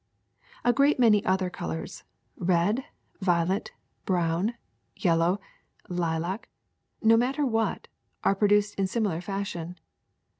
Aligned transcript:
^'A 0.65 0.73
great 0.73 0.97
many 0.97 1.23
other 1.25 1.47
colors— 1.51 2.03
red, 2.35 2.85
violet, 3.21 3.71
brown, 4.03 4.55
yellow, 4.95 5.39
lilac, 5.89 6.49
no 7.03 7.15
matter 7.15 7.45
what— 7.45 7.87
are 8.23 8.33
produced 8.33 8.73
in 8.79 8.87
simi 8.87 9.09
lar 9.09 9.21
fashion. 9.21 9.77